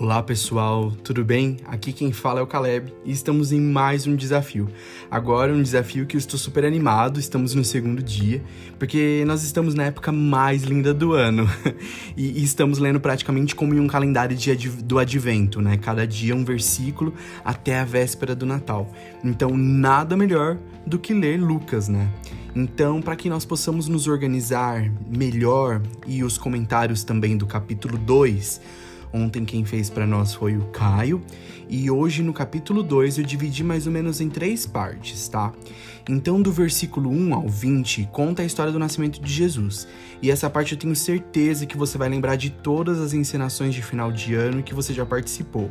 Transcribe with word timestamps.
Olá 0.00 0.22
pessoal, 0.22 0.90
tudo 1.04 1.22
bem? 1.22 1.58
Aqui 1.66 1.92
quem 1.92 2.10
fala 2.10 2.40
é 2.40 2.42
o 2.42 2.46
Caleb 2.46 2.90
e 3.04 3.12
estamos 3.12 3.52
em 3.52 3.60
mais 3.60 4.06
um 4.06 4.16
desafio. 4.16 4.66
Agora 5.10 5.52
um 5.52 5.62
desafio 5.62 6.06
que 6.06 6.16
eu 6.16 6.18
estou 6.18 6.38
super 6.38 6.64
animado, 6.64 7.20
estamos 7.20 7.54
no 7.54 7.62
segundo 7.62 8.02
dia, 8.02 8.42
porque 8.78 9.22
nós 9.26 9.42
estamos 9.42 9.74
na 9.74 9.84
época 9.84 10.10
mais 10.10 10.62
linda 10.62 10.94
do 10.94 11.12
ano 11.12 11.46
e, 12.16 12.42
estamos 12.42 12.78
lendo 12.78 12.98
praticamente 12.98 13.54
como 13.54 13.74
em 13.74 13.78
um 13.78 13.86
calendário 13.86 14.34
de, 14.34 14.70
do 14.70 14.98
advento, 14.98 15.60
né? 15.60 15.76
Cada 15.76 16.06
dia 16.06 16.34
um 16.34 16.46
versículo 16.46 17.12
até 17.44 17.78
a 17.78 17.84
véspera 17.84 18.34
do 18.34 18.46
Natal. 18.46 18.90
Então 19.22 19.54
nada 19.54 20.16
melhor 20.16 20.56
do 20.86 20.98
que 20.98 21.12
ler 21.12 21.38
Lucas, 21.38 21.88
né? 21.88 22.10
Então, 22.56 23.02
para 23.02 23.14
que 23.14 23.28
nós 23.28 23.44
possamos 23.44 23.86
nos 23.86 24.08
organizar 24.08 24.90
melhor 25.06 25.82
e 26.06 26.24
os 26.24 26.38
comentários 26.38 27.04
também 27.04 27.36
do 27.36 27.46
capítulo 27.46 27.98
2, 27.98 28.60
Ontem 29.12 29.44
quem 29.44 29.64
fez 29.64 29.90
para 29.90 30.06
nós 30.06 30.34
foi 30.34 30.56
o 30.56 30.66
Caio. 30.66 31.22
E 31.68 31.90
hoje 31.90 32.22
no 32.22 32.32
capítulo 32.32 32.82
2 32.82 33.18
eu 33.18 33.24
dividi 33.24 33.62
mais 33.62 33.86
ou 33.86 33.92
menos 33.92 34.20
em 34.20 34.28
três 34.28 34.66
partes, 34.66 35.28
tá? 35.28 35.52
Então, 36.08 36.42
do 36.42 36.50
versículo 36.50 37.08
1 37.10 37.34
ao 37.34 37.48
20, 37.48 38.08
conta 38.10 38.42
a 38.42 38.44
história 38.44 38.72
do 38.72 38.78
nascimento 38.78 39.20
de 39.20 39.32
Jesus. 39.32 39.86
E 40.20 40.30
essa 40.30 40.50
parte 40.50 40.72
eu 40.72 40.78
tenho 40.78 40.96
certeza 40.96 41.66
que 41.66 41.76
você 41.76 41.96
vai 41.96 42.08
lembrar 42.08 42.36
de 42.36 42.50
todas 42.50 42.98
as 42.98 43.12
encenações 43.12 43.74
de 43.74 43.82
final 43.82 44.10
de 44.10 44.34
ano 44.34 44.62
que 44.62 44.74
você 44.74 44.92
já 44.92 45.06
participou. 45.06 45.70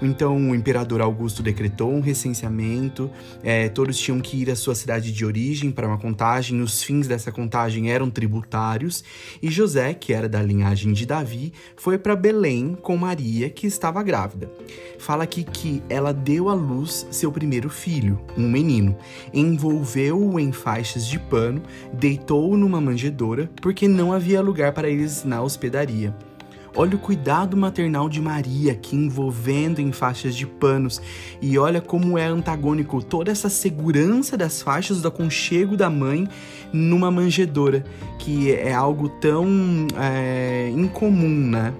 Então, 0.00 0.36
o 0.36 0.54
imperador 0.54 1.00
Augusto 1.00 1.42
decretou 1.42 1.92
um 1.92 2.00
recenseamento, 2.00 3.10
é, 3.42 3.68
todos 3.68 3.98
tinham 3.98 4.20
que 4.20 4.36
ir 4.36 4.50
à 4.50 4.56
sua 4.56 4.74
cidade 4.74 5.12
de 5.12 5.24
origem 5.24 5.72
para 5.72 5.88
uma 5.88 5.98
contagem, 5.98 6.60
os 6.60 6.82
fins 6.82 7.08
dessa 7.08 7.32
contagem 7.32 7.90
eram 7.90 8.08
tributários, 8.08 9.02
e 9.42 9.50
José, 9.50 9.94
que 9.94 10.12
era 10.12 10.28
da 10.28 10.40
linhagem 10.40 10.92
de 10.92 11.04
Davi, 11.04 11.52
foi 11.76 11.98
para 11.98 12.14
Belém 12.14 12.76
com 12.80 12.96
Maria, 12.96 13.50
que 13.50 13.66
estava 13.66 14.02
grávida. 14.02 14.50
Fala 14.98 15.24
aqui 15.24 15.42
que 15.42 15.82
ela 15.88 16.12
deu 16.12 16.48
à 16.48 16.54
luz 16.54 17.06
seu 17.10 17.32
primeiro 17.32 17.68
filho, 17.68 18.20
um 18.36 18.48
menino, 18.48 18.96
envolveu-o 19.34 20.38
em 20.38 20.52
faixas 20.52 21.06
de 21.06 21.18
pano, 21.18 21.62
deitou-o 21.92 22.56
numa 22.56 22.80
manjedoura, 22.80 23.50
porque 23.60 23.88
não 23.88 24.12
havia 24.12 24.40
lugar 24.40 24.72
para 24.72 24.88
eles 24.88 25.24
na 25.24 25.42
hospedaria. 25.42 26.14
Olha 26.74 26.96
o 26.96 26.98
cuidado 26.98 27.56
maternal 27.56 28.08
de 28.08 28.20
Maria 28.20 28.72
aqui 28.72 28.94
envolvendo 28.94 29.80
em 29.80 29.92
faixas 29.92 30.34
de 30.34 30.46
panos. 30.46 31.00
E 31.40 31.58
olha 31.58 31.80
como 31.80 32.16
é 32.18 32.26
antagônico 32.26 33.02
toda 33.02 33.30
essa 33.30 33.48
segurança 33.48 34.36
das 34.36 34.62
faixas 34.62 35.00
do 35.00 35.08
aconchego 35.08 35.76
da 35.76 35.90
mãe 35.90 36.28
numa 36.72 37.10
manjedoura, 37.10 37.84
que 38.18 38.52
é 38.52 38.72
algo 38.72 39.08
tão 39.08 39.46
é, 39.96 40.70
incomum, 40.74 41.50
né? 41.50 41.74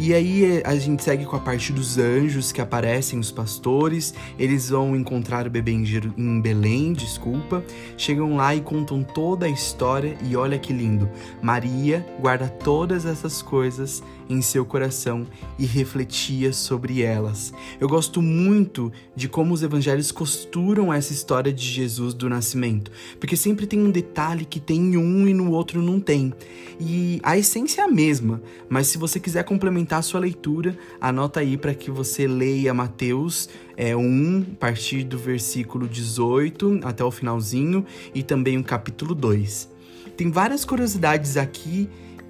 E 0.00 0.14
aí 0.14 0.62
a 0.64 0.76
gente 0.76 1.02
segue 1.02 1.24
com 1.24 1.34
a 1.34 1.40
parte 1.40 1.72
dos 1.72 1.98
anjos 1.98 2.52
que 2.52 2.60
aparecem, 2.60 3.18
os 3.18 3.32
pastores. 3.32 4.14
Eles 4.38 4.70
vão 4.70 4.94
encontrar 4.94 5.44
o 5.44 5.50
bebê 5.50 5.72
em 5.72 6.40
Belém, 6.40 6.92
desculpa. 6.92 7.64
Chegam 7.96 8.36
lá 8.36 8.54
e 8.54 8.60
contam 8.60 9.02
toda 9.02 9.46
a 9.46 9.48
história. 9.48 10.16
E 10.22 10.36
olha 10.36 10.56
que 10.56 10.72
lindo! 10.72 11.10
Maria 11.42 12.06
guarda 12.20 12.46
todas 12.48 13.04
essas 13.04 13.42
coisas 13.42 14.00
em 14.28 14.42
seu 14.42 14.64
coração 14.64 15.26
e 15.58 15.64
refletia 15.64 16.52
sobre 16.52 17.02
elas. 17.02 17.52
Eu 17.80 17.88
gosto 17.88 18.20
muito 18.20 18.92
de 19.14 19.28
como 19.28 19.54
os 19.54 19.62
evangelhos 19.62 20.12
costuram 20.12 20.92
essa 20.92 21.12
história 21.12 21.52
de 21.52 21.64
Jesus 21.64 22.14
do 22.14 22.28
nascimento, 22.28 22.90
porque 23.18 23.36
sempre 23.36 23.66
tem 23.66 23.80
um 23.80 23.90
detalhe 23.90 24.44
que 24.44 24.60
tem 24.60 24.78
em 24.78 24.96
um 24.96 25.26
e 25.26 25.34
no 25.34 25.50
outro 25.50 25.82
não 25.82 25.98
tem. 25.98 26.32
E 26.80 27.20
a 27.22 27.36
essência 27.36 27.82
é 27.82 27.84
a 27.84 27.88
mesma, 27.88 28.40
mas 28.68 28.86
se 28.86 28.98
você 28.98 29.18
quiser 29.18 29.44
complementar 29.44 29.98
a 29.98 30.02
sua 30.02 30.20
leitura, 30.20 30.76
anota 31.00 31.40
aí 31.40 31.56
para 31.56 31.74
que 31.74 31.90
você 31.90 32.26
leia 32.26 32.74
Mateus 32.74 33.48
é, 33.76 33.96
1, 33.96 34.46
a 34.52 34.56
partir 34.56 35.04
do 35.04 35.18
versículo 35.18 35.88
18 35.88 36.80
até 36.84 37.02
o 37.04 37.10
finalzinho, 37.10 37.84
e 38.14 38.22
também 38.22 38.58
o 38.58 38.64
capítulo 38.64 39.14
2. 39.14 39.68
Tem 40.16 40.30
várias 40.30 40.64
curiosidades 40.64 41.36
aqui 41.36 41.88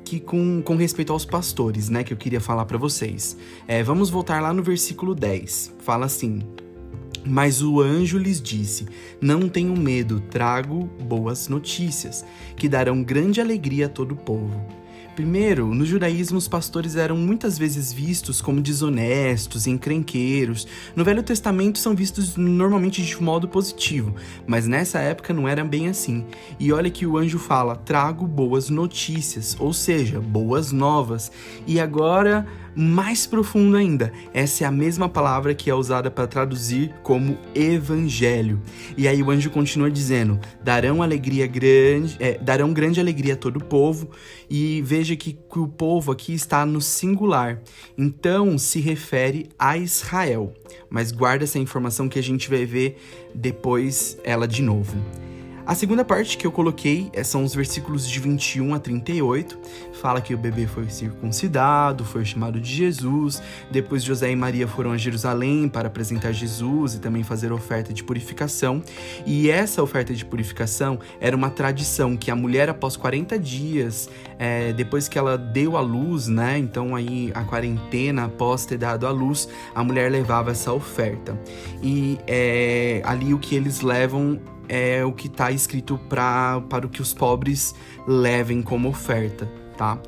que 0.08 0.18
com, 0.18 0.62
com 0.62 0.74
respeito 0.74 1.12
aos 1.12 1.26
pastores, 1.26 1.90
né, 1.90 2.02
que 2.02 2.14
eu 2.14 2.16
queria 2.16 2.40
falar 2.40 2.64
para 2.64 2.78
vocês. 2.78 3.36
É, 3.66 3.82
vamos 3.82 4.08
voltar 4.08 4.40
lá 4.40 4.54
no 4.54 4.62
versículo 4.62 5.14
10. 5.14 5.74
Fala 5.80 6.06
assim: 6.06 6.40
mas 7.26 7.60
o 7.60 7.78
anjo 7.78 8.16
lhes 8.16 8.40
disse: 8.40 8.86
Não 9.20 9.50
tenham 9.50 9.76
medo, 9.76 10.22
trago 10.30 10.88
boas 11.02 11.48
notícias, 11.48 12.24
que 12.56 12.70
darão 12.70 13.02
grande 13.02 13.38
alegria 13.38 13.84
a 13.84 13.88
todo 13.90 14.12
o 14.12 14.16
povo. 14.16 14.66
Primeiro, 15.18 15.74
no 15.74 15.84
judaísmo, 15.84 16.38
os 16.38 16.46
pastores 16.46 16.94
eram 16.94 17.16
muitas 17.16 17.58
vezes 17.58 17.92
vistos 17.92 18.40
como 18.40 18.60
desonestos, 18.60 19.66
encrenqueiros. 19.66 20.64
No 20.94 21.02
Velho 21.02 21.24
Testamento 21.24 21.76
são 21.80 21.92
vistos 21.92 22.36
normalmente 22.36 23.02
de 23.02 23.20
modo 23.20 23.48
positivo, 23.48 24.14
mas 24.46 24.68
nessa 24.68 25.00
época 25.00 25.34
não 25.34 25.48
era 25.48 25.64
bem 25.64 25.88
assim. 25.88 26.24
E 26.56 26.72
olha 26.72 26.88
que 26.88 27.04
o 27.04 27.18
anjo 27.18 27.36
fala: 27.36 27.74
trago 27.74 28.28
boas 28.28 28.70
notícias, 28.70 29.56
ou 29.58 29.72
seja, 29.72 30.20
boas 30.20 30.70
novas. 30.70 31.32
E 31.66 31.80
agora 31.80 32.46
mais 32.78 33.26
profundo 33.26 33.76
ainda. 33.76 34.12
Essa 34.32 34.62
é 34.62 34.66
a 34.68 34.70
mesma 34.70 35.08
palavra 35.08 35.52
que 35.52 35.68
é 35.68 35.74
usada 35.74 36.12
para 36.12 36.28
traduzir 36.28 36.94
como 37.02 37.36
evangelho. 37.52 38.62
E 38.96 39.08
aí 39.08 39.20
o 39.20 39.30
anjo 39.32 39.50
continua 39.50 39.90
dizendo: 39.90 40.38
darão 40.62 41.02
alegria 41.02 41.48
grande, 41.48 42.16
é, 42.20 42.38
darão 42.38 42.72
grande 42.72 43.00
alegria 43.00 43.34
a 43.34 43.36
todo 43.36 43.56
o 43.56 43.64
povo. 43.64 44.10
E 44.48 44.80
veja 44.82 45.16
que, 45.16 45.32
que 45.32 45.58
o 45.58 45.66
povo 45.66 46.12
aqui 46.12 46.32
está 46.32 46.64
no 46.64 46.80
singular. 46.80 47.60
Então 47.96 48.56
se 48.56 48.80
refere 48.80 49.48
a 49.58 49.76
Israel. 49.76 50.54
Mas 50.88 51.10
guarda 51.10 51.44
essa 51.44 51.58
informação 51.58 52.08
que 52.08 52.18
a 52.18 52.22
gente 52.22 52.48
vai 52.48 52.64
ver 52.64 52.96
depois 53.34 54.16
ela 54.22 54.46
de 54.46 54.62
novo. 54.62 54.96
A 55.68 55.74
segunda 55.74 56.02
parte 56.02 56.38
que 56.38 56.46
eu 56.46 56.50
coloquei 56.50 57.10
é, 57.12 57.22
são 57.22 57.44
os 57.44 57.54
versículos 57.54 58.08
de 58.08 58.18
21 58.18 58.72
a 58.72 58.78
38. 58.78 59.58
Fala 60.00 60.18
que 60.18 60.32
o 60.32 60.38
bebê 60.38 60.66
foi 60.66 60.88
circuncidado, 60.88 62.06
foi 62.06 62.24
chamado 62.24 62.58
de 62.58 62.74
Jesus. 62.74 63.42
Depois 63.70 64.02
José 64.02 64.30
e 64.30 64.34
Maria 64.34 64.66
foram 64.66 64.92
a 64.92 64.96
Jerusalém 64.96 65.68
para 65.68 65.88
apresentar 65.88 66.32
Jesus 66.32 66.94
e 66.94 67.00
também 67.00 67.22
fazer 67.22 67.52
oferta 67.52 67.92
de 67.92 68.02
purificação. 68.02 68.82
E 69.26 69.50
essa 69.50 69.82
oferta 69.82 70.14
de 70.14 70.24
purificação 70.24 70.98
era 71.20 71.36
uma 71.36 71.50
tradição 71.50 72.16
que 72.16 72.30
a 72.30 72.34
mulher, 72.34 72.70
após 72.70 72.96
40 72.96 73.38
dias, 73.38 74.08
é, 74.38 74.72
depois 74.72 75.06
que 75.06 75.18
ela 75.18 75.36
deu 75.36 75.76
a 75.76 75.82
luz, 75.82 76.28
né? 76.28 76.56
Então 76.56 76.96
aí 76.96 77.30
a 77.34 77.44
quarentena 77.44 78.24
após 78.24 78.64
ter 78.64 78.78
dado 78.78 79.06
a 79.06 79.10
luz, 79.10 79.46
a 79.74 79.84
mulher 79.84 80.10
levava 80.10 80.50
essa 80.50 80.72
oferta. 80.72 81.38
E 81.82 82.18
é, 82.26 83.02
ali 83.04 83.34
o 83.34 83.38
que 83.38 83.54
eles 83.54 83.82
levam 83.82 84.40
é 84.68 85.04
o 85.04 85.12
que 85.12 85.26
está 85.26 85.50
escrito 85.50 85.98
pra, 86.08 86.60
para 86.68 86.86
o 86.86 86.88
que 86.88 87.02
os 87.02 87.14
pobres 87.14 87.74
levem 88.06 88.62
como 88.62 88.88
oferta, 88.88 89.48
tá? 89.78 89.98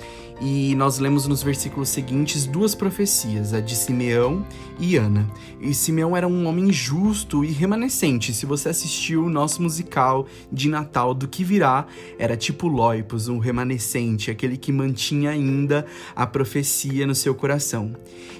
E 0.41 0.75
nós 0.75 0.99
lemos 0.99 1.27
nos 1.27 1.43
versículos 1.43 1.91
seguintes 1.91 2.47
duas 2.47 2.75
profecias, 2.75 3.53
a 3.53 3.61
de 3.61 3.77
Simeão 3.77 4.45
e 4.79 4.97
Ana. 4.97 5.31
E 5.61 5.75
Simeão 5.75 6.17
era 6.17 6.27
um 6.27 6.47
homem 6.47 6.73
justo 6.73 7.45
e 7.45 7.49
remanescente. 7.53 8.33
Se 8.33 8.47
você 8.47 8.71
assistiu 8.71 9.25
o 9.25 9.31
nosso 9.31 9.63
musical 9.63 10.27
de 10.51 10.69
Natal 10.69 11.13
do 11.13 11.29
que 11.29 11.45
virá, 11.45 11.87
era 12.19 12.39
tipo 12.39 12.69
Loipos, 12.69 13.29
um 13.29 13.39
remanescente, 13.39 14.31
aquele 14.31 14.57
que 14.57 14.73
mantinha 14.73 15.31
ainda 15.31 15.87
a 16.17 16.27
profecia 16.27 17.07
no 17.07 17.15
seu 17.15 17.35
coração. 17.35 17.95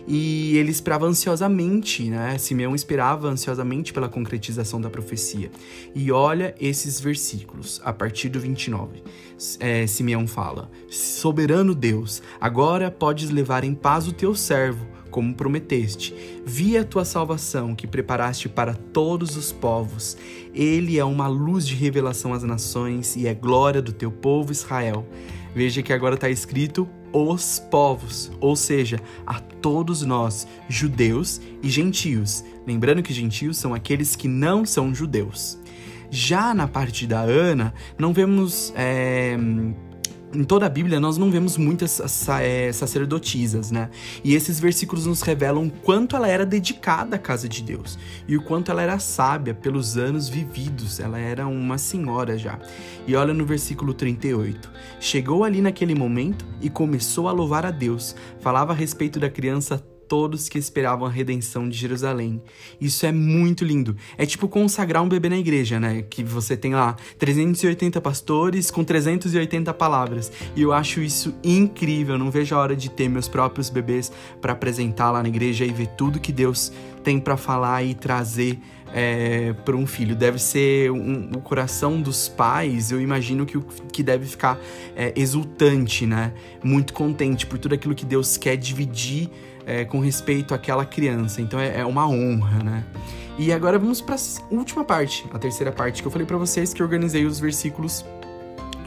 E 0.09 0.57
ele 0.57 0.71
esperava 0.71 1.07
ansiosamente, 1.07 2.09
né? 2.09 2.39
Simeão 2.39 2.75
esperava 2.75 3.29
ansiosamente 3.29 3.93
pela 3.93 4.09
concretização 4.09 4.81
da 4.81 4.89
profecia. 4.89 5.51
E 5.95 6.11
olha 6.11 6.55
esses 6.59 6.99
versículos, 6.99 7.79
a 7.85 7.93
partir 7.93 8.31
do 8.31 8.41
29. 8.41 9.03
É, 9.59 9.87
Simeão 9.87 10.27
fala: 10.27 10.71
Soberano 10.89 11.75
Deus 11.75 12.23
agora 12.41 12.91
podes 12.91 13.31
levar 13.31 13.65
em 13.65 13.75
paz 13.75 14.07
o 14.07 14.13
teu 14.13 14.35
servo, 14.35 14.87
como 15.11 15.35
prometeste. 15.35 16.15
Vi 16.45 16.77
a 16.77 16.85
tua 16.85 17.05
salvação 17.05 17.75
que 17.75 17.87
preparaste 17.87 18.49
para 18.49 18.75
todos 18.75 19.37
os 19.37 19.51
povos. 19.53 20.17
Ele 20.55 20.99
é 20.99 21.05
uma 21.05 21.27
luz 21.27 21.67
de 21.67 21.75
revelação 21.75 22.33
às 22.33 22.43
nações 22.43 23.17
e 23.17 23.27
é 23.27 23.35
glória 23.35 23.83
do 23.83 23.93
teu 23.93 24.11
povo 24.11 24.53
Israel. 24.53 25.07
Veja 25.55 25.83
que 25.83 25.93
agora 25.93 26.15
está 26.15 26.29
escrito 26.29 26.89
os 27.13 27.59
povos, 27.59 28.31
ou 28.41 28.55
seja, 28.55 29.01
a 29.27 29.41
todos 29.41 30.03
nós, 30.03 30.47
judeus 30.69 31.41
e 31.61 31.69
gentios. 31.69 32.45
Lembrando 32.67 33.03
que 33.03 33.13
gentios 33.13 33.57
são 33.57 33.75
aqueles 33.75 34.15
que 34.15 34.29
não 34.29 34.65
são 34.65 34.95
judeus. 34.95 35.59
Já 36.11 36.53
na 36.55 36.67
parte 36.67 37.07
da 37.07 37.21
Ana, 37.21 37.73
não 37.99 38.13
vemos. 38.13 38.73
É 38.77 39.37
em 40.33 40.45
toda 40.45 40.67
a 40.67 40.69
Bíblia 40.69 41.01
nós 41.01 41.19
não 41.19 41.31
vemos 41.31 41.57
muitas 41.57 42.01
é, 42.41 42.73
sacerdotisas, 42.73 43.71
né? 43.71 43.91
E 44.23 44.35
esses 44.35 44.61
versículos 44.61 45.07
nos 45.07 45.23
revelam 45.23 45.69
quanto 45.69 46.15
ela 46.15 46.29
era 46.29 46.47
dedicada 46.47 47.17
à 47.17 47.19
casa 47.19 47.49
de 47.49 47.63
Deus 47.63 47.99
e 48.29 48.37
o 48.37 48.43
quanto 48.43 48.71
ela 48.71 48.83
era 48.83 48.99
sábia 48.99 49.55
pelos 49.55 49.97
anos 49.97 50.29
vividos. 50.29 51.01
Ela 51.01 51.19
era 51.19 51.47
uma 51.47 51.79
senhora 51.79 52.39
já. 52.39 52.59
E 53.07 53.17
olha 53.17 53.35
no 53.35 53.45
versículo 53.45 53.93
38. 53.93 54.71
Chegou 55.01 55.45
ali 55.45 55.61
naquele 55.61 55.95
momento 55.95 56.45
e 56.61 56.71
começou 56.71 57.29
a 57.29 57.33
louvar 57.33 57.67
a 57.67 57.71
Deus. 57.71 58.15
Falava 58.41 58.73
a 58.73 58.77
respeito 58.77 59.19
da 59.19 59.29
criança 59.29 59.83
todos 60.11 60.49
que 60.49 60.59
esperavam 60.59 61.07
a 61.07 61.11
redenção 61.11 61.69
de 61.69 61.79
Jerusalém. 61.79 62.43
Isso 62.81 63.07
é 63.07 63.13
muito 63.13 63.65
lindo. 63.65 63.97
É 64.19 64.27
tipo 64.27 64.49
consagrar 64.49 65.05
um 65.05 65.09
bebê 65.09 65.29
na 65.29 65.39
igreja, 65.39 65.79
né? 65.79 66.03
Que 66.03 66.25
você 66.25 66.57
tem 66.57 66.75
lá 66.75 66.97
380 67.17 68.01
pastores 68.01 68.73
com 68.73 68.83
380 68.83 69.73
palavras. 69.73 70.33
E 70.57 70.63
eu 70.63 70.73
acho 70.73 71.01
isso 71.01 71.33
incrível. 71.45 72.19
não 72.19 72.29
vejo 72.29 72.57
a 72.57 72.59
hora 72.59 72.75
de 72.75 72.91
ter 72.91 73.09
meus 73.09 73.29
próprios 73.29 73.71
bebês 73.71 74.11
para 74.41 74.53
apresentar 74.53 75.13
lá 75.13 75.23
na 75.23 75.29
igreja 75.29 75.65
e 75.65 75.73
ver 75.73 75.87
tudo 75.97 76.19
que 76.19 76.33
Deus 76.33 76.73
tem 77.05 77.21
para 77.21 77.37
falar 77.37 77.85
e 77.85 77.95
trazer 77.95 78.59
é, 78.93 79.53
para 79.65 79.77
um 79.77 79.87
filho. 79.87 80.17
Deve 80.17 80.41
ser 80.41 80.91
um, 80.91 81.31
o 81.37 81.41
coração 81.41 82.03
dos 82.03 82.29
pais, 82.29 82.91
eu 82.91 83.01
imagino 83.01 83.47
que, 83.47 83.61
que 83.93 84.03
deve 84.03 84.27
ficar 84.27 84.59
é, 84.97 85.13
exultante, 85.15 86.05
né? 86.05 86.33
Muito 86.65 86.93
contente 86.93 87.47
por 87.47 87.59
tudo 87.59 87.77
aquilo 87.77 87.95
que 87.95 88.05
Deus 88.05 88.37
quer 88.37 88.57
dividir 88.57 89.31
é, 89.67 89.85
com 89.85 89.99
respeito 90.01 90.55
àquela 90.55 90.85
criança. 90.85 91.41
Então 91.41 91.59
é, 91.59 91.81
é 91.81 91.85
uma 91.85 92.09
honra, 92.09 92.63
né? 92.63 92.85
E 93.39 93.53
agora 93.53 93.79
vamos 93.79 94.01
para 94.01 94.17
a 94.17 94.55
última 94.55 94.85
parte, 94.85 95.27
a 95.33 95.39
terceira 95.39 95.73
parte 95.73 96.03
que 96.03 96.09
eu 96.09 96.13
falei 96.13 96.27
para 96.27 96.37
vocês 96.37 96.75
que 96.75 96.83
organizei 96.83 97.25
os 97.25 97.41
versículos 97.41 98.05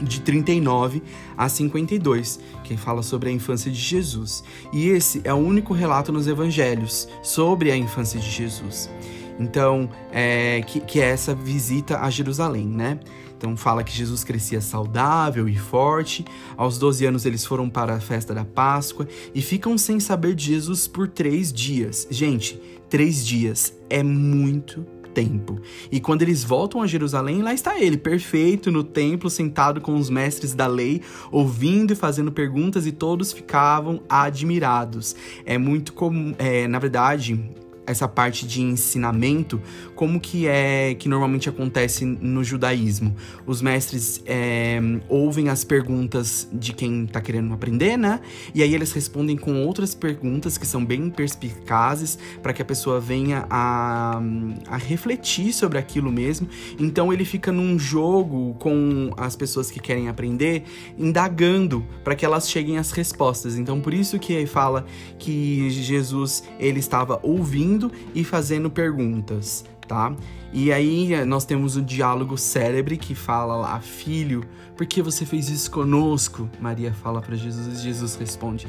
de 0.00 0.20
39 0.20 1.02
a 1.36 1.48
52, 1.48 2.40
que 2.62 2.76
fala 2.76 3.02
sobre 3.02 3.30
a 3.30 3.32
infância 3.32 3.70
de 3.70 3.78
Jesus. 3.78 4.44
E 4.72 4.88
esse 4.88 5.20
é 5.24 5.32
o 5.32 5.38
único 5.38 5.72
relato 5.72 6.12
nos 6.12 6.26
evangelhos 6.26 7.08
sobre 7.22 7.70
a 7.70 7.76
infância 7.76 8.20
de 8.20 8.30
Jesus. 8.30 8.90
Então, 9.38 9.90
é, 10.12 10.62
que, 10.62 10.80
que 10.80 11.00
é 11.00 11.06
essa 11.06 11.34
visita 11.34 12.00
a 12.00 12.10
Jerusalém, 12.10 12.66
né? 12.66 12.98
Então 13.36 13.56
fala 13.56 13.84
que 13.84 13.92
Jesus 13.92 14.24
crescia 14.24 14.60
saudável 14.60 15.46
e 15.48 15.56
forte. 15.56 16.24
Aos 16.56 16.78
12 16.78 17.04
anos 17.04 17.26
eles 17.26 17.44
foram 17.44 17.68
para 17.68 17.94
a 17.94 18.00
festa 18.00 18.32
da 18.32 18.44
Páscoa 18.44 19.06
e 19.34 19.42
ficam 19.42 19.76
sem 19.76 20.00
saber 20.00 20.34
de 20.34 20.46
Jesus 20.46 20.88
por 20.88 21.08
três 21.08 21.52
dias. 21.52 22.06
Gente, 22.10 22.58
três 22.88 23.26
dias 23.26 23.74
é 23.90 24.02
muito 24.02 24.86
tempo. 25.12 25.60
E 25.92 26.00
quando 26.00 26.22
eles 26.22 26.42
voltam 26.42 26.82
a 26.82 26.86
Jerusalém, 26.86 27.42
lá 27.42 27.54
está 27.54 27.78
ele, 27.78 27.96
perfeito, 27.96 28.70
no 28.70 28.82
templo, 28.82 29.30
sentado 29.30 29.80
com 29.80 29.94
os 29.94 30.10
mestres 30.10 30.54
da 30.54 30.66
lei, 30.66 31.02
ouvindo 31.30 31.92
e 31.92 31.96
fazendo 31.96 32.32
perguntas, 32.32 32.86
e 32.86 32.92
todos 32.92 33.32
ficavam 33.32 34.02
admirados. 34.08 35.14
É 35.46 35.56
muito 35.56 35.92
comum, 35.92 36.34
é, 36.38 36.66
na 36.66 36.78
verdade, 36.78 37.38
essa 37.86 38.08
parte 38.08 38.46
de 38.46 38.62
ensinamento, 38.62 39.60
como 39.94 40.18
que 40.18 40.46
é 40.46 40.94
que 40.94 41.08
normalmente 41.08 41.48
acontece 41.48 42.04
no 42.04 42.42
judaísmo? 42.42 43.14
Os 43.46 43.60
mestres 43.60 44.22
é, 44.26 44.80
ouvem 45.08 45.48
as 45.48 45.64
perguntas 45.64 46.48
de 46.52 46.72
quem 46.72 47.04
está 47.04 47.20
querendo 47.20 47.52
aprender, 47.52 47.96
né? 47.96 48.20
E 48.54 48.62
aí 48.62 48.74
eles 48.74 48.92
respondem 48.92 49.36
com 49.36 49.64
outras 49.64 49.94
perguntas 49.94 50.56
que 50.56 50.66
são 50.66 50.84
bem 50.84 51.10
perspicazes 51.10 52.18
para 52.42 52.52
que 52.52 52.62
a 52.62 52.64
pessoa 52.64 53.00
venha 53.00 53.46
a, 53.50 54.20
a 54.68 54.76
refletir 54.76 55.52
sobre 55.52 55.78
aquilo 55.78 56.10
mesmo. 56.10 56.48
Então 56.78 57.12
ele 57.12 57.24
fica 57.24 57.52
num 57.52 57.78
jogo 57.78 58.54
com 58.58 59.10
as 59.16 59.36
pessoas 59.36 59.70
que 59.70 59.80
querem 59.80 60.08
aprender, 60.08 60.64
indagando 60.98 61.84
para 62.02 62.14
que 62.14 62.24
elas 62.24 62.48
cheguem 62.48 62.78
às 62.78 62.90
respostas. 62.90 63.56
Então 63.58 63.80
por 63.80 63.92
isso 63.92 64.18
que 64.18 64.46
fala 64.46 64.86
que 65.18 65.70
Jesus 65.70 66.44
ele 66.58 66.78
estava 66.78 67.20
ouvindo 67.22 67.73
ouvindo 67.74 67.92
e 68.14 68.24
fazendo 68.24 68.70
perguntas, 68.70 69.64
tá? 69.86 70.14
E 70.52 70.72
aí 70.72 71.12
eh, 71.12 71.24
nós 71.24 71.44
temos 71.44 71.76
o 71.76 71.82
diálogo 71.82 72.38
célebre 72.38 72.96
que 72.96 73.14
fala 73.14 73.56
lá, 73.56 73.80
filho, 73.80 74.44
por 74.76 74.86
que 74.86 75.02
você 75.02 75.26
fez 75.26 75.48
isso 75.48 75.70
conosco? 75.70 76.48
Maria 76.60 76.92
fala 76.92 77.20
para 77.20 77.36
Jesus 77.36 77.78
e 77.78 77.82
Jesus 77.82 78.16
responde: 78.16 78.66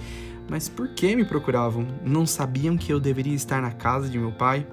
Mas 0.49 0.67
por 0.67 0.89
que 0.89 1.15
me 1.15 1.25
procuravam? 1.25 1.85
Não 2.03 2.25
sabiam 2.25 2.77
que 2.77 2.91
eu 2.91 2.99
deveria 2.99 3.35
estar 3.35 3.61
na 3.61 3.71
casa 3.71 4.09
de 4.09 4.17
meu 4.17 4.31
pai? 4.31 4.65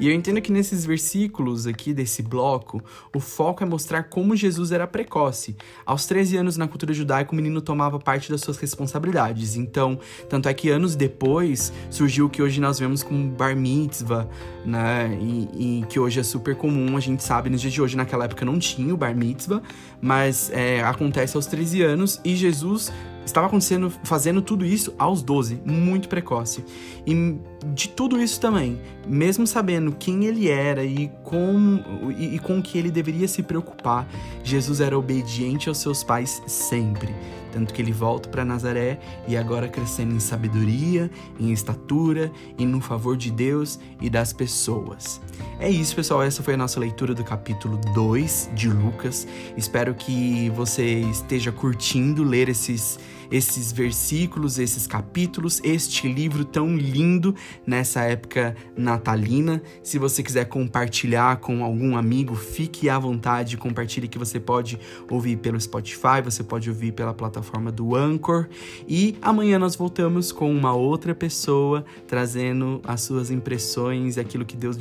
E 0.00 0.08
eu 0.08 0.14
entendo 0.14 0.40
que 0.40 0.52
nesses 0.52 0.84
versículos 0.84 1.66
aqui 1.66 1.92
desse 1.92 2.22
bloco, 2.22 2.82
o 3.14 3.20
foco 3.20 3.62
é 3.62 3.66
mostrar 3.66 4.04
como 4.04 4.36
Jesus 4.36 4.72
era 4.72 4.86
precoce. 4.86 5.56
Aos 5.84 6.06
13 6.06 6.36
anos 6.36 6.56
na 6.56 6.68
cultura 6.68 6.92
judaica, 6.92 7.32
o 7.32 7.34
menino 7.34 7.60
tomava 7.60 7.98
parte 7.98 8.30
das 8.30 8.40
suas 8.40 8.56
responsabilidades. 8.56 9.56
Então, 9.56 9.98
tanto 10.28 10.48
é 10.48 10.54
que 10.54 10.70
anos 10.70 10.94
depois 10.94 11.72
surgiu 11.90 12.26
o 12.26 12.30
que 12.30 12.42
hoje 12.42 12.60
nós 12.60 12.78
vemos 12.78 13.02
como 13.02 13.30
bar 13.30 13.56
mitzvah, 13.56 14.28
né? 14.64 15.18
E, 15.20 15.80
e 15.80 15.86
que 15.86 15.98
hoje 15.98 16.20
é 16.20 16.22
super 16.22 16.54
comum, 16.54 16.96
a 16.96 17.00
gente 17.00 17.22
sabe, 17.22 17.50
nos 17.50 17.60
dias 17.60 17.72
de 17.72 17.82
hoje, 17.82 17.96
naquela 17.96 18.24
época 18.24 18.44
não 18.44 18.58
tinha 18.58 18.92
o 18.92 18.96
bar 18.96 19.14
mitzvah, 19.14 19.62
mas 20.00 20.50
é, 20.52 20.82
acontece 20.82 21.36
aos 21.36 21.46
13 21.46 21.82
anos 21.82 22.20
e 22.24 22.36
Jesus 22.36 22.92
estava 23.28 23.46
acontecendo, 23.46 23.90
fazendo 24.02 24.42
tudo 24.42 24.64
isso 24.64 24.94
aos 24.98 25.22
12, 25.22 25.60
muito 25.64 26.08
precoce. 26.08 26.64
E 27.06 27.38
de 27.74 27.88
tudo 27.88 28.20
isso 28.20 28.40
também, 28.40 28.80
mesmo 29.06 29.46
sabendo 29.46 29.92
quem 29.92 30.24
ele 30.24 30.48
era 30.48 30.84
e 30.84 31.10
com, 31.24 31.82
e, 32.16 32.36
e 32.36 32.38
com 32.38 32.62
que 32.62 32.78
ele 32.78 32.90
deveria 32.90 33.28
se 33.28 33.42
preocupar, 33.42 34.08
Jesus 34.42 34.80
era 34.80 34.98
obediente 34.98 35.68
aos 35.68 35.78
seus 35.78 36.02
pais 36.02 36.42
sempre. 36.46 37.14
Tanto 37.52 37.72
que 37.72 37.80
ele 37.80 37.92
volta 37.92 38.28
para 38.28 38.44
Nazaré 38.44 38.98
e 39.26 39.36
agora 39.36 39.68
crescendo 39.68 40.14
em 40.14 40.20
sabedoria, 40.20 41.10
em 41.40 41.50
estatura 41.50 42.30
e 42.58 42.66
no 42.66 42.80
favor 42.80 43.16
de 43.16 43.30
Deus 43.30 43.80
e 44.00 44.10
das 44.10 44.32
pessoas. 44.32 45.20
É 45.58 45.68
isso, 45.68 45.96
pessoal. 45.96 46.22
Essa 46.22 46.42
foi 46.42 46.54
a 46.54 46.56
nossa 46.56 46.78
leitura 46.78 47.14
do 47.14 47.24
capítulo 47.24 47.78
2 47.94 48.50
de 48.54 48.68
Lucas. 48.68 49.26
Espero 49.56 49.94
que 49.94 50.50
você 50.50 51.00
esteja 51.00 51.50
curtindo 51.50 52.22
ler 52.22 52.48
esses 52.48 52.98
esses 53.30 53.72
versículos, 53.72 54.58
esses 54.58 54.86
capítulos, 54.86 55.60
este 55.64 56.08
livro 56.08 56.44
tão 56.44 56.76
lindo 56.76 57.34
nessa 57.66 58.02
época 58.02 58.56
natalina. 58.76 59.62
Se 59.82 59.98
você 59.98 60.22
quiser 60.22 60.46
compartilhar 60.46 61.38
com 61.38 61.64
algum 61.64 61.96
amigo, 61.96 62.34
fique 62.34 62.88
à 62.88 62.98
vontade, 62.98 63.56
compartilhe 63.56 64.08
que 64.08 64.18
você 64.18 64.40
pode 64.40 64.78
ouvir 65.10 65.36
pelo 65.36 65.60
Spotify, 65.60 66.22
você 66.22 66.42
pode 66.42 66.68
ouvir 66.68 66.92
pela 66.92 67.14
plataforma 67.14 67.70
do 67.70 67.94
Anchor. 67.94 68.48
E 68.86 69.16
amanhã 69.20 69.58
nós 69.58 69.76
voltamos 69.76 70.32
com 70.32 70.50
uma 70.50 70.74
outra 70.74 71.14
pessoa 71.14 71.84
trazendo 72.06 72.80
as 72.84 73.02
suas 73.02 73.30
impressões, 73.30 74.18
aquilo 74.18 74.44
que 74.44 74.56
Deus 74.56 74.76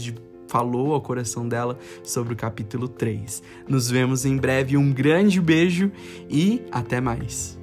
falou 0.47 0.93
ao 0.93 1.01
coração 1.01 1.47
dela 1.47 1.77
sobre 2.03 2.33
o 2.33 2.35
capítulo 2.35 2.87
3. 2.87 3.43
Nos 3.67 3.89
vemos 3.89 4.25
em 4.25 4.37
breve, 4.37 4.77
um 4.77 4.91
grande 4.91 5.39
beijo 5.41 5.91
e 6.29 6.61
até 6.71 7.01
mais. 7.01 7.59